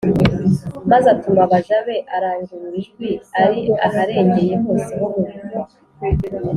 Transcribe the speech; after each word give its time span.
maze 0.91 1.05
atuma 1.13 1.41
abaja 1.45 1.77
be, 1.85 1.97
arangurura 2.15 2.75
ijwi 2.81 3.09
ari 3.41 3.59
aharengeye 3.87 4.53
hose 4.63 4.91
ho 4.99 5.07
mu 5.13 5.23
murwa, 5.31 5.61